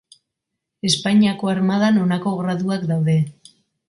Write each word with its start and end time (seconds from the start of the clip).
Espainiako 0.91 1.51
Armadan 1.53 1.99
honako 2.05 2.33
graduak 2.39 2.89
daude. 2.93 3.19